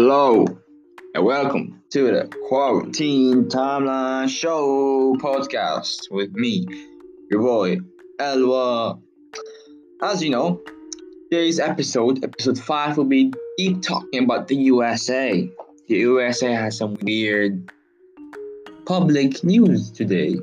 [0.00, 0.46] Hello
[1.12, 6.68] and welcome to the Quarantine Timeline Show podcast with me,
[7.28, 7.78] your boy
[8.20, 9.02] Elwa.
[10.00, 10.62] As you know,
[11.32, 15.50] today's episode, episode 5, will be deep talking about the USA.
[15.88, 17.68] The USA has some weird
[18.86, 20.36] public news today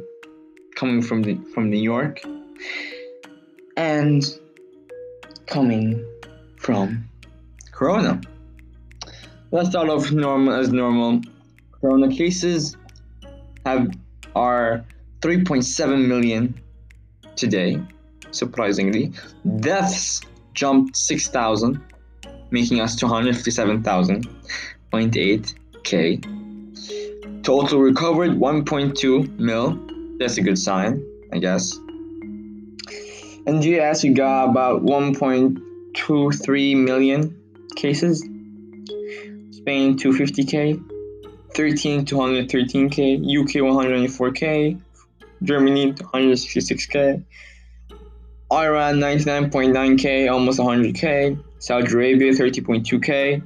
[0.76, 2.20] coming from the from New York
[3.77, 4.21] and
[5.48, 6.05] coming
[6.57, 7.07] from
[7.71, 8.20] Corona.
[9.55, 11.21] Let's start off normal as normal.
[11.71, 12.75] Corona cases
[13.65, 13.87] have
[14.35, 14.83] are
[15.21, 16.59] 3.7 million
[17.37, 17.81] today,
[18.31, 19.13] surprisingly.
[19.61, 20.19] Deaths
[20.53, 21.79] jumped 6,000,
[22.51, 26.19] making us 257,000.8 k.
[27.41, 29.79] Total recovered 1.2 mil.
[30.19, 31.77] That's a good sign, I guess.
[33.47, 37.34] In the US, we got about 1.23 million
[37.77, 38.21] cases.
[39.66, 40.80] Spain 250k,
[41.55, 44.80] 13 213k, UK 104k,
[45.41, 47.24] Germany 166k,
[48.54, 53.41] Iran 99.9k, almost 100k, Saudi Arabia 30.2k,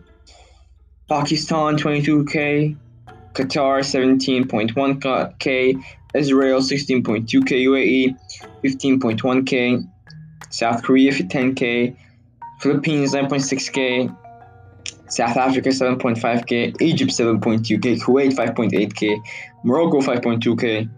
[1.08, 2.76] Pakistan 22k,
[3.32, 5.82] Qatar 17.1k,
[6.16, 8.14] Israel 16.2k, UAE
[8.66, 9.88] 15.1k,
[10.50, 11.96] South Korea 10k,
[12.60, 14.14] Philippines 9.6k,
[15.10, 19.20] South Africa 7.5k, Egypt 7.2k, Kuwait 5.8k,
[19.64, 20.90] Morocco 5.2k,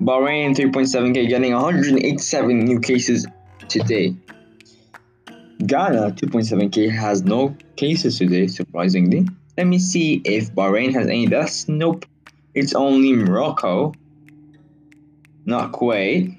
[0.00, 3.26] Bahrain 3.7k, getting 187 new cases
[3.68, 4.16] today.
[5.64, 9.28] Ghana 2.7k has no cases today, surprisingly.
[9.56, 11.68] Let me see if Bahrain has any deaths.
[11.68, 12.04] Nope.
[12.54, 13.94] It's only Morocco,
[15.46, 16.38] not Kuwait.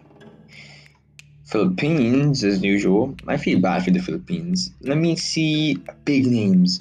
[1.45, 3.15] Philippines, as usual.
[3.27, 4.71] I feel bad for the Philippines.
[4.81, 6.79] Let me see big names.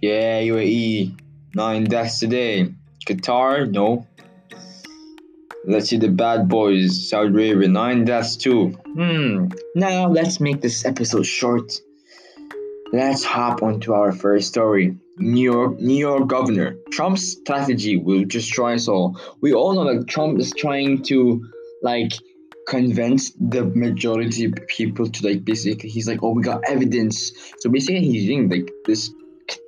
[0.00, 1.20] Yeah, UAE,
[1.54, 2.72] nine deaths today.
[3.06, 4.06] Qatar, no.
[5.66, 7.10] Let's see the bad boys.
[7.10, 8.68] Saudi Arabia, nine deaths too.
[8.94, 9.48] Hmm.
[9.74, 11.72] Now let's make this episode short.
[12.92, 14.96] Let's hop onto our first story.
[15.18, 16.76] New York, New York governor.
[16.92, 19.20] Trump's strategy will destroy us all.
[19.42, 21.44] We all know that Trump is trying to
[21.82, 22.12] like
[22.66, 27.32] convince the majority people to like basically he's like, oh we got evidence.
[27.58, 29.12] So basically he's using like this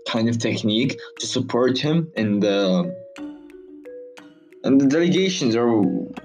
[0.06, 2.94] kind of technique to support him in the
[4.64, 5.82] and the delegations or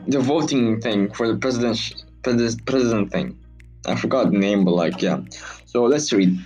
[0.07, 2.03] the voting thing for the president
[2.65, 3.37] president thing.
[3.85, 5.21] I forgot the name, but like yeah.
[5.65, 6.37] So let's read.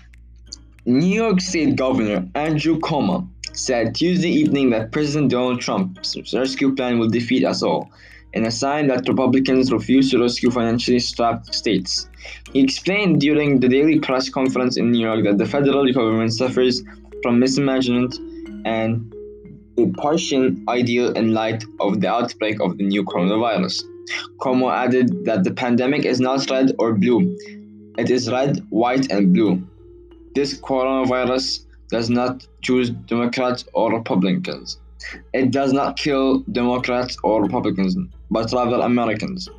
[0.86, 7.00] New York State Governor Andrew Cuomo said Tuesday evening that President Donald Trump's rescue plan
[7.00, 7.90] will defeat us all,
[8.34, 12.10] in a sign that Republicans refuse to rescue financially strapped states.
[12.54, 16.84] He explained during the daily press conference in New York that the federal government suffers
[17.22, 18.18] from mismanagement
[18.66, 19.14] and
[19.78, 23.84] a partial ideal in light of the outbreak of the new coronavirus.
[24.40, 27.38] Cuomo added that the pandemic is not red or blue,
[27.98, 29.62] it is red, white, and blue.
[30.34, 34.80] This coronavirus does not choose Democrats or Republicans.
[35.34, 37.98] It does not kill Democrats or Republicans,
[38.30, 39.50] but rather Americans.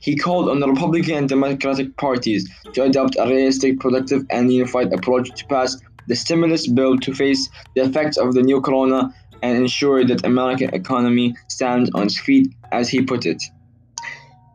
[0.00, 4.92] He called on the Republican and Democratic parties to adopt a realistic, productive, and unified
[4.92, 9.56] approach to pass the stimulus bill to face the effects of the new corona and
[9.56, 13.42] ensure that American economy stands on its feet, as he put it.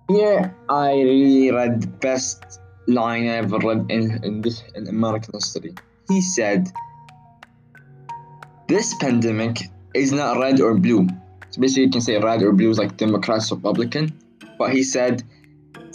[0.10, 5.34] Here, I really read the best line I ever read in, in this in American
[5.34, 5.74] history.
[6.10, 6.70] He said,
[8.68, 11.08] "This pandemic is not red or blue.
[11.52, 14.12] So basically, you can say red or blue is like Democrats, Republican.
[14.58, 15.24] But he said,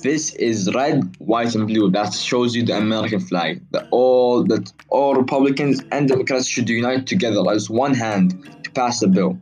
[0.03, 1.91] this is red, white, and blue.
[1.91, 3.63] That shows you the American flag.
[3.73, 9.01] That all that all Republicans and Democrats should unite together as one hand to pass
[9.01, 9.39] the bill.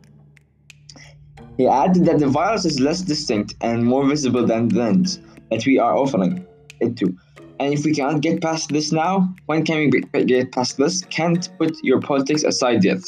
[1.57, 5.65] He added that the virus is less distinct and more visible than the lens that
[5.65, 6.45] we are offering
[6.79, 7.17] it to.
[7.59, 9.89] And if we can't get past this now, when can we
[10.25, 11.03] get past this?
[11.05, 12.99] Can't put your politics aside yet.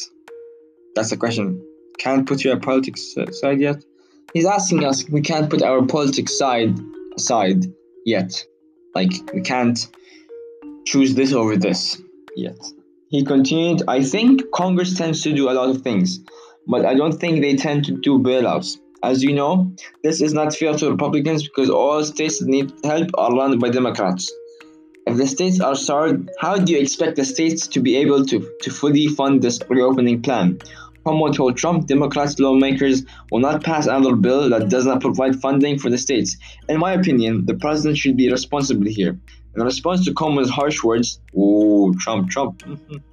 [0.96, 1.64] That's the question.
[2.00, 3.84] Can't put your politics aside yet?
[4.34, 6.38] He's asking us, we can't put our politics
[7.20, 7.66] side
[8.06, 8.46] yet.
[8.96, 9.78] Like, we can't
[10.86, 12.02] choose this over this
[12.36, 12.58] yet.
[13.10, 16.20] He continued, I think Congress tends to do a lot of things,
[16.68, 18.78] but I don't think they tend to do bailouts.
[19.02, 19.72] As you know,
[20.04, 23.70] this is not fair to Republicans because all states that need help are run by
[23.70, 24.32] Democrats.
[25.08, 28.48] If the states are starved, how do you expect the states to be able to,
[28.62, 30.60] to fully fund this reopening plan?
[31.06, 35.80] Cuomo told Trump Democrats lawmakers will not pass another bill that does not provide funding
[35.80, 36.38] for the states.
[36.68, 39.18] In my opinion, the president should be responsible here.
[39.56, 42.64] In response to Cuomo's harsh words, oh, Trump, Trump.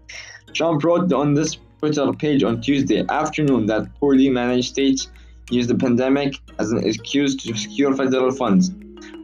[0.52, 5.08] Trump wrote on this Twitter page on Tuesday afternoon that poorly managed states
[5.50, 8.72] use the pandemic as an excuse to secure federal funds.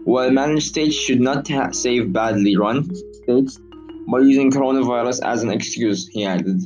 [0.04, 2.88] While managed states should not save badly run
[3.22, 3.60] states
[4.08, 6.60] by using coronavirus as an excuse, he added.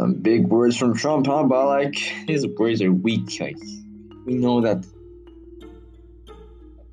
[0.00, 1.42] Some big words from Trump, huh?
[1.42, 3.38] But like his words are weak.
[3.38, 3.58] Like
[4.24, 4.86] we know that.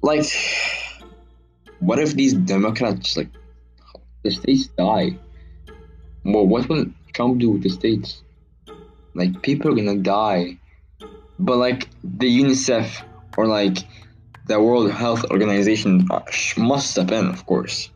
[0.02, 0.26] Like,
[1.80, 3.30] what if these Democrats like
[4.24, 5.18] the states die?
[6.26, 8.24] Well, what will Trump do with the states?
[9.14, 10.60] Like people are gonna die,
[11.40, 13.04] but like the UNICEF
[13.38, 13.78] or like
[14.48, 16.24] the World Health Organization uh,
[16.58, 17.90] must step in, of course.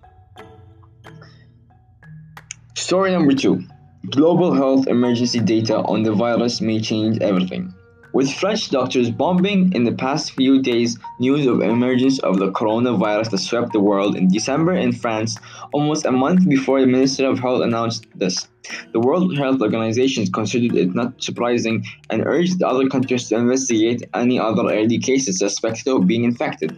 [2.76, 3.68] Story number two
[4.10, 7.72] Global health emergency data on the virus may change everything.
[8.14, 13.30] With French doctors bombing in the past few days, news of emergence of the coronavirus
[13.30, 15.38] that swept the world in December in France,
[15.72, 18.48] almost a month before the Minister of Health announced this.
[18.92, 24.40] The World Health Organization considered it not surprising and urged other countries to investigate any
[24.40, 26.76] other early cases suspected of being infected.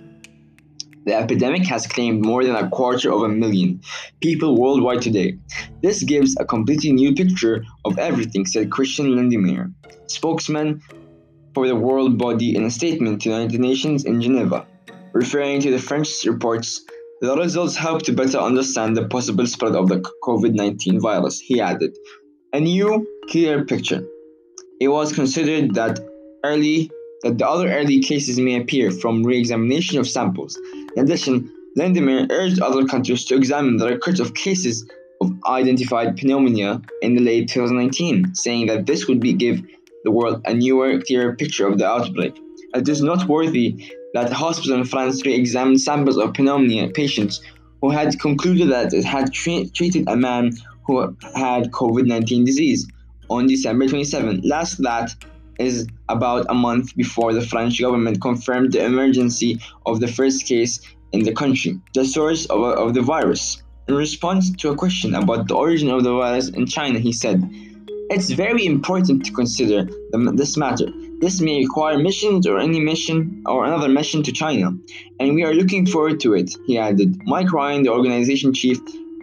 [1.06, 3.82] The epidemic has claimed more than a quarter of a million
[4.22, 5.38] people worldwide today.
[5.82, 9.74] This gives a completely new picture of everything, said Christian Lindmeier,
[10.08, 10.82] spokesman
[11.54, 14.66] for the world body in a statement to the United Nations in Geneva.
[15.14, 16.82] Referring to the French reports,
[17.22, 21.60] the results help to better understand the possible spread of the COVID 19 virus, he
[21.60, 21.96] added.
[22.54, 24.06] A new, clear picture.
[24.80, 26.00] It was considered that
[26.44, 26.90] early
[27.24, 30.60] that the other early cases may appear from re-examination of samples.
[30.96, 34.86] In addition, Lindmeier urged other countries to examine the records of cases
[35.22, 39.62] of identified pneumonia in the late 2019, saying that this would be give
[40.04, 42.38] the world a newer, clearer picture of the outbreak.
[42.76, 47.42] It is noteworthy that a hospital in France re-examined samples of pneumonia patients
[47.82, 50.52] who had concluded that it had tre- treated a man
[50.86, 51.00] who
[51.36, 52.88] had COVID-19 disease
[53.30, 54.42] on December 27.
[54.44, 55.16] Last that
[55.60, 60.80] is about a month before the French government confirmed the emergency of the first case
[61.12, 63.62] in the country, the source of, of the virus.
[63.88, 67.48] In response to a question about the origin of the virus in China, he said,
[68.10, 70.88] It's very important to consider the, this matter.
[71.20, 74.72] This may require missions or any mission or another mission to China,
[75.20, 77.22] and we are looking forward to it, he added.
[77.26, 78.80] Mike Ryan, the organization chief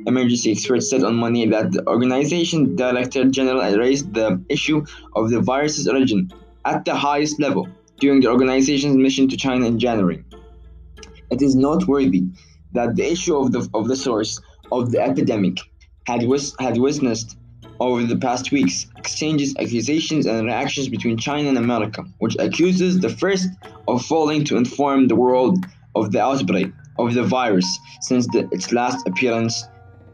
[0.07, 5.41] emergency experts said on Monday that the organization director general raised the issue of the
[5.41, 6.31] virus's origin
[6.65, 7.69] at the highest level
[7.99, 10.25] during the organization's mission to China in January.
[11.31, 12.25] It is noteworthy
[12.73, 14.41] that the issue of the, of the source
[14.73, 15.59] of the epidemic
[16.07, 17.37] had, wis- had witnessed
[17.79, 23.09] over the past weeks exchanges, accusations, and reactions between China and America, which accuses the
[23.09, 23.49] first
[23.89, 25.65] of failing to inform the world
[25.95, 29.65] of the outbreak of the virus since the, its last appearance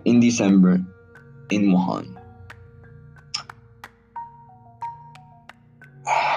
[0.06, 0.80] in December
[1.50, 2.16] in Wuhan.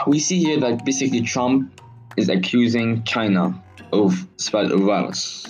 [0.08, 1.72] We see here that basically Trump
[2.18, 3.62] is accusing China
[3.94, 5.46] of spread of virus.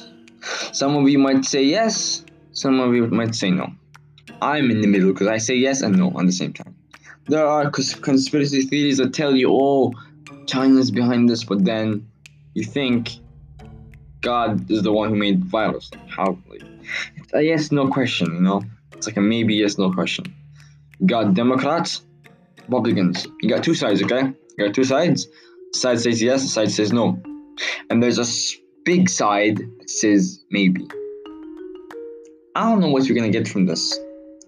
[0.73, 3.71] Some of you might say yes, some of you might say no.
[4.41, 6.75] I'm in the middle because I say yes and no at the same time.
[7.27, 9.93] There are cons- conspiracy theories that tell you, oh,
[10.45, 12.09] China's behind this, but then
[12.53, 13.11] you think
[14.21, 15.89] God is the one who made virus.
[16.09, 16.37] How?
[17.33, 18.61] A yes no question, you know?
[18.93, 20.33] It's like a maybe yes no question.
[20.99, 22.01] You got Democrats,
[22.63, 23.27] Republicans.
[23.41, 24.33] You got two sides, okay?
[24.57, 25.27] You got two sides.
[25.73, 27.21] Side says yes, side says no.
[27.89, 28.25] And there's a
[28.83, 30.87] big side that says maybe.
[32.55, 33.97] I don't know what you're gonna get from this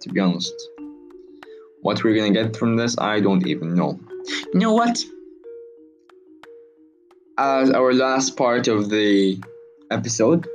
[0.01, 0.53] to be honest.
[1.81, 3.99] What we're gonna get from this, I don't even know.
[4.53, 5.03] You know what?
[7.37, 9.39] As our last part of the
[9.89, 10.47] episode,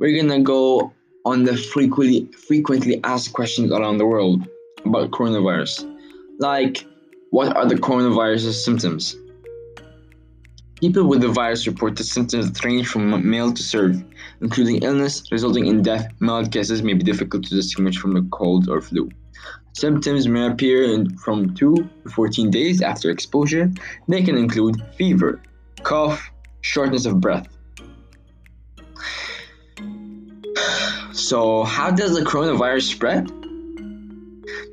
[0.00, 0.92] we're gonna go
[1.24, 4.46] on the frequently frequently asked questions around the world
[4.84, 5.88] about coronavirus.
[6.38, 6.84] Like,
[7.30, 9.16] what are the coronavirus's symptoms?
[10.80, 14.04] People with the virus report the symptoms that range from mild to severe,
[14.40, 16.08] including illness resulting in death.
[16.18, 19.08] Mild cases may be difficult to distinguish from the cold or flu.
[19.74, 23.70] Symptoms may appear in from 2 to 14 days after exposure.
[24.08, 25.40] They can include fever,
[25.82, 26.30] cough,
[26.62, 27.46] shortness of breath.
[31.12, 33.26] So, how does the coronavirus spread?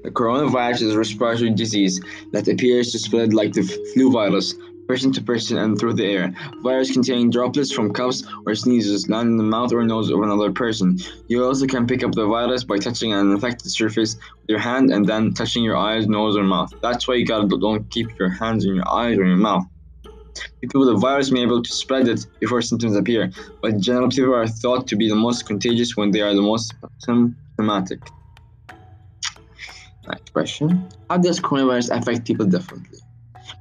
[0.04, 2.00] The coronavirus is a respiratory disease
[2.32, 4.56] that appears to spread like the flu virus,
[4.88, 6.34] person to person and through the air.
[6.64, 10.52] Virus containing droplets from coughs or sneezes land in the mouth or nose of another
[10.54, 10.98] person.
[11.28, 14.92] You also can pick up the virus by touching an infected surface with your hand
[14.92, 16.74] and then touching your eyes, nose, or mouth.
[16.82, 19.66] That's why you gotta don't keep your hands in your eyes or your mouth.
[20.62, 23.32] People with the virus may be able to spread it before symptoms appear,
[23.62, 26.74] but general, people are thought to be the most contagious when they are the most
[27.00, 28.00] symptomatic.
[30.08, 30.88] Next question.
[31.10, 33.00] How does coronavirus affect people differently?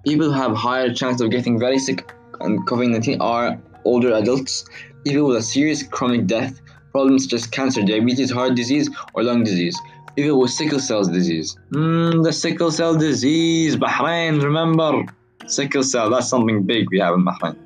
[0.04, 4.64] People who have higher chance of getting very sick and COVID-19 are older adults,
[5.04, 6.60] people with a serious chronic death,
[6.92, 9.78] problems such as cancer, diabetes, heart disease, or lung disease.
[10.16, 11.56] People with sickle cell disease.
[11.72, 15.04] Mm, the sickle cell disease, Bahrain, remember?
[15.48, 17.56] Sickle cell, that's something big we have in Bahrain.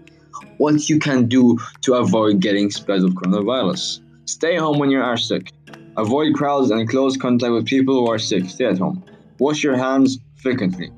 [0.59, 4.01] What you can do to avoid getting spread of coronavirus.
[4.27, 5.53] Stay home when you are sick.
[5.97, 8.49] Avoid crowds and close contact with people who are sick.
[8.49, 9.05] Stay at home.
[9.41, 10.91] Wash your hands frequently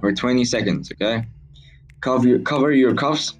[0.00, 1.24] for 20 seconds, okay?
[2.00, 3.34] Cover your, cover your cuffs.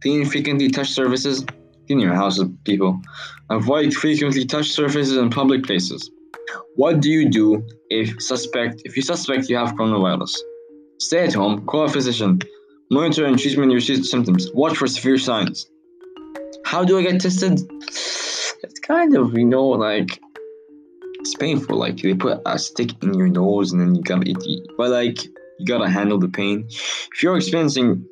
[0.00, 1.44] Clean frequently touch surfaces.
[1.86, 3.00] Clean your house, people.
[3.50, 6.10] Avoid frequently touch surfaces in public places.
[6.76, 10.36] What do you do if suspect if you suspect you have coronavirus?
[10.98, 12.40] Stay at home, call a physician,
[12.90, 15.68] monitor and treatment your symptoms, watch for severe signs.
[16.64, 17.60] How do I get tested?
[17.80, 20.20] It's kind of, you know, like
[21.20, 21.76] it's painful.
[21.76, 24.66] Like they put a stick in your nose and then you gotta eat.
[24.76, 26.66] But like you gotta handle the pain.
[26.68, 28.04] If you're experiencing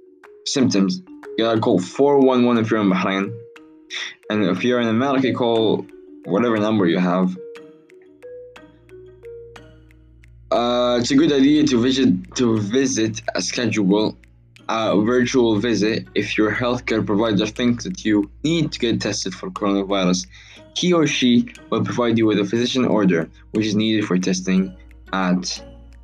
[0.45, 1.01] symptoms,
[1.39, 3.35] you gotta call 411 if you're in Bahrain.
[4.31, 5.87] And if you're in America, call
[6.25, 7.37] whatever number you have.
[10.55, 14.17] Uh, it's a good idea to visit to visit a schedule
[14.69, 19.51] a virtual visit if your healthcare provider thinks that you need to get tested for
[19.51, 20.27] coronavirus.
[20.77, 24.77] He or she will provide you with a physician order, which is needed for testing
[25.13, 25.63] at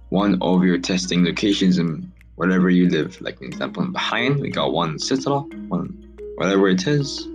[0.08, 3.20] one of your testing locations in wherever you live.
[3.20, 5.38] Like, an example, in Bahrain, we got one Sitra,
[5.68, 5.88] one
[6.36, 7.26] whatever it is.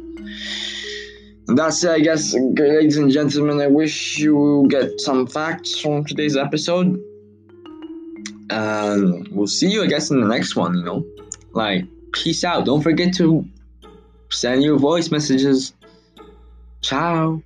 [1.48, 3.62] That's it, I guess, ladies and gentlemen.
[3.62, 7.00] I wish you get some facts from today's episode.
[8.50, 11.06] And we'll see you, I guess, in the next one, you know.
[11.54, 12.66] Like, peace out.
[12.66, 13.46] Don't forget to
[14.32, 15.74] send your voice messages.
[16.82, 17.42] Ciao.